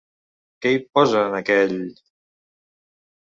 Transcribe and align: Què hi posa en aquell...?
Què 0.65 0.69
hi 0.75 0.79
posa 0.97 1.19
en 1.29 1.35
aquell...? 1.41 1.75